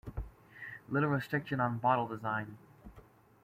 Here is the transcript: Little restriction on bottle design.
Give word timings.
Little 0.89 1.09
restriction 1.09 1.59
on 1.59 1.77
bottle 1.77 2.07
design. 2.07 2.57